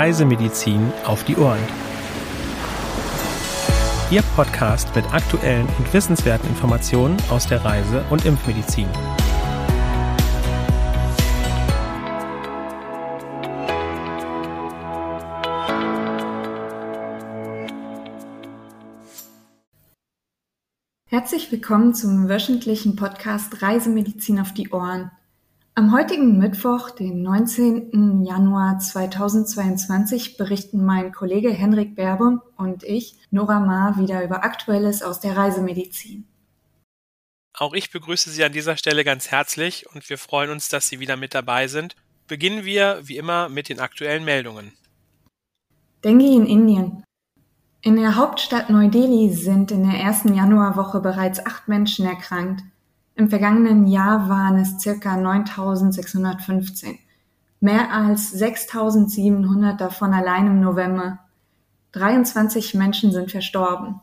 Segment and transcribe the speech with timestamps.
[0.00, 1.58] Reisemedizin auf die Ohren.
[4.10, 8.88] Ihr Podcast mit aktuellen und wissenswerten Informationen aus der Reise- und Impfmedizin.
[21.04, 25.10] Herzlich willkommen zum wöchentlichen Podcast Reisemedizin auf die Ohren.
[25.76, 28.24] Am heutigen Mittwoch, den 19.
[28.24, 35.20] Januar 2022, berichten mein Kollege Henrik Berbe und ich, Nora Maar, wieder über Aktuelles aus
[35.20, 36.26] der Reisemedizin.
[37.56, 40.98] Auch ich begrüße Sie an dieser Stelle ganz herzlich und wir freuen uns, dass Sie
[40.98, 41.94] wieder mit dabei sind.
[42.26, 44.72] Beginnen wir wie immer mit den aktuellen Meldungen.
[46.02, 47.04] Dengue in Indien.
[47.82, 52.62] In der Hauptstadt Neu-Delhi sind in der ersten Januarwoche bereits acht Menschen erkrankt.
[53.20, 56.98] Im vergangenen Jahr waren es circa 9615.
[57.60, 61.18] Mehr als 6700 davon allein im November.
[61.92, 64.00] 23 Menschen sind verstorben.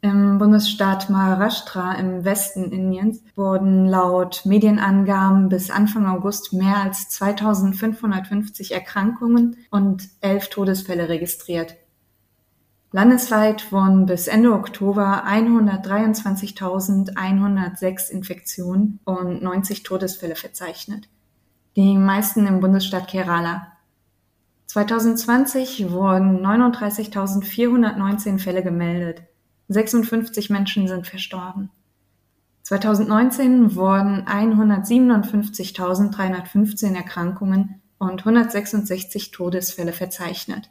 [0.00, 8.72] Im Bundesstaat Maharashtra im Westen Indiens wurden laut Medienangaben bis Anfang August mehr als 2550
[8.72, 11.76] Erkrankungen und elf Todesfälle registriert.
[12.96, 21.10] Landesweit wurden bis Ende Oktober 123.106 Infektionen und 90 Todesfälle verzeichnet,
[21.76, 23.70] die meisten im Bundesstaat Kerala.
[24.68, 29.24] 2020 wurden 39.419 Fälle gemeldet,
[29.68, 31.68] 56 Menschen sind verstorben.
[32.62, 40.70] 2019 wurden 157.315 Erkrankungen und 166 Todesfälle verzeichnet.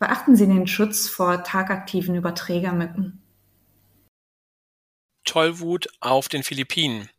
[0.00, 3.22] Beachten Sie den Schutz vor tagaktiven Überträgermücken.
[5.24, 7.10] Tollwut auf den Philippinen.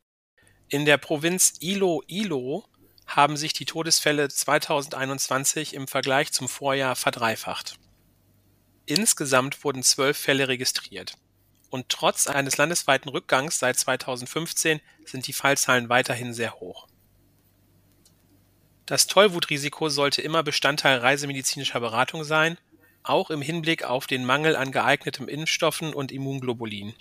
[0.68, 2.66] In der Provinz Iloilo
[3.06, 7.76] haben sich die Todesfälle 2021 im Vergleich zum Vorjahr verdreifacht.
[8.88, 11.14] Insgesamt wurden zwölf Fälle registriert.
[11.70, 16.88] Und trotz eines landesweiten Rückgangs seit 2015 sind die Fallzahlen weiterhin sehr hoch.
[18.88, 22.58] Das Tollwutrisiko sollte immer Bestandteil reisemedizinischer Beratung sein
[23.04, 26.94] auch im Hinblick auf den Mangel an geeigneten Impfstoffen und Immunglobulin.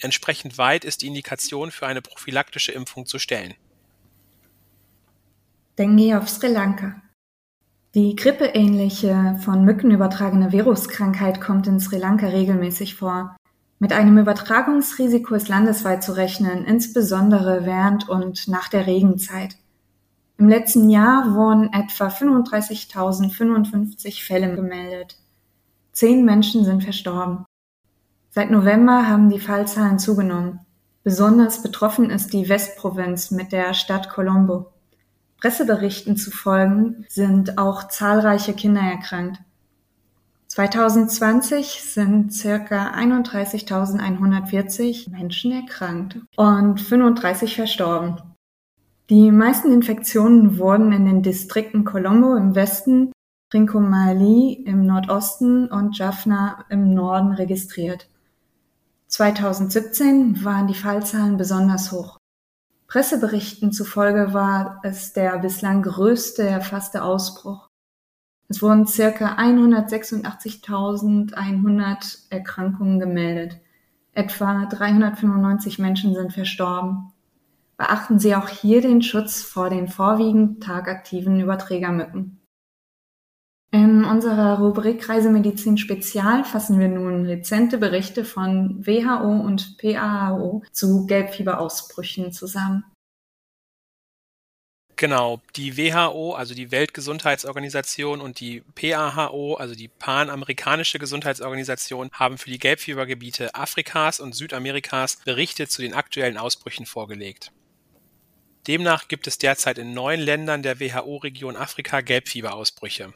[0.00, 3.54] Entsprechend weit ist die Indikation für eine prophylaktische Impfung zu stellen.
[5.78, 7.00] Dengue auf Sri Lanka.
[7.94, 13.36] Die grippeähnliche, von Mücken übertragene Viruskrankheit kommt in Sri Lanka regelmäßig vor.
[13.78, 19.56] Mit einem Übertragungsrisiko ist landesweit zu rechnen, insbesondere während und nach der Regenzeit.
[20.38, 25.16] Im letzten Jahr wurden etwa 35.055 Fälle gemeldet.
[25.94, 27.44] Zehn Menschen sind verstorben.
[28.30, 30.58] Seit November haben die Fallzahlen zugenommen.
[31.04, 34.72] Besonders betroffen ist die Westprovinz mit der Stadt Colombo.
[35.38, 39.38] Presseberichten zufolge sind auch zahlreiche Kinder erkrankt.
[40.48, 48.16] 2020 sind circa 31.140 Menschen erkrankt und 35 verstorben.
[49.10, 53.12] Die meisten Infektionen wurden in den Distrikten Colombo im Westen
[53.50, 58.08] Trincomalee im Nordosten und Jaffna im Norden registriert.
[59.08, 62.18] 2017 waren die Fallzahlen besonders hoch.
[62.88, 67.68] Presseberichten zufolge war es der bislang größte erfasste Ausbruch.
[68.48, 73.60] Es wurden circa 186.100 Erkrankungen gemeldet.
[74.12, 77.12] Etwa 395 Menschen sind verstorben.
[77.76, 82.38] Beachten Sie auch hier den Schutz vor den vorwiegend tagaktiven Überträgermücken.
[84.04, 91.06] In unserer Rubrik Reisemedizin Spezial fassen wir nun rezente Berichte von WHO und PAHO zu
[91.06, 92.84] Gelbfieberausbrüchen zusammen.
[94.96, 102.50] Genau, die WHO, also die Weltgesundheitsorganisation und die PAHO, also die Panamerikanische Gesundheitsorganisation, haben für
[102.50, 107.52] die Gelbfiebergebiete Afrikas und Südamerikas Berichte zu den aktuellen Ausbrüchen vorgelegt.
[108.66, 113.14] Demnach gibt es derzeit in neun Ländern der WHO-Region Afrika Gelbfieberausbrüche.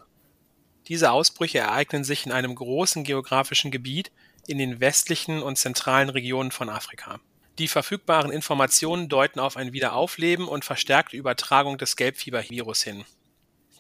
[0.89, 4.11] Diese Ausbrüche ereignen sich in einem großen geografischen Gebiet
[4.47, 7.21] in den westlichen und zentralen Regionen von Afrika.
[7.59, 13.05] Die verfügbaren Informationen deuten auf ein Wiederaufleben und verstärkte Übertragung des Gelbfiebervirus hin.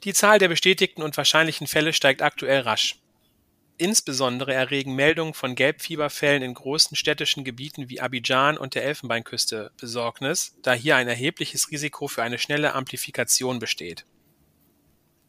[0.04, 2.96] Die Zahl der bestätigten und wahrscheinlichen Fälle steigt aktuell rasch.
[3.78, 10.56] Insbesondere erregen Meldungen von Gelbfieberfällen in großen städtischen Gebieten wie Abidjan und der Elfenbeinküste Besorgnis,
[10.62, 14.04] da hier ein erhebliches Risiko für eine schnelle Amplifikation besteht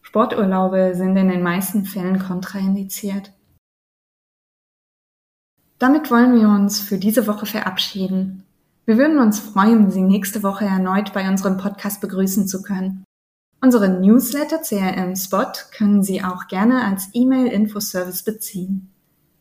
[0.00, 3.34] Sporturlaube sind in den meisten Fällen kontraindiziert.
[5.78, 8.44] Damit wollen wir uns für diese Woche verabschieden.
[8.86, 13.04] Wir würden uns freuen, Sie nächste Woche erneut bei unserem Podcast begrüßen zu können.
[13.62, 18.90] Unseren Newsletter CRM Spot können Sie auch gerne als E-Mail-Infoservice beziehen.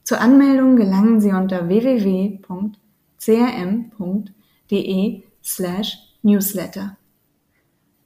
[0.04, 2.44] Zur Anmeldung gelangen Sie unter www.crm.de
[5.44, 6.98] slash newsletter.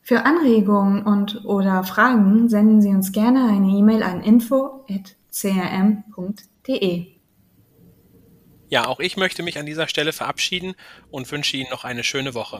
[0.01, 5.13] Für Anregungen und oder Fragen senden Sie uns gerne eine E-Mail an info.crm.de.
[8.69, 10.75] Ja, auch ich möchte mich an dieser Stelle verabschieden
[11.09, 12.59] und wünsche Ihnen noch eine schöne Woche.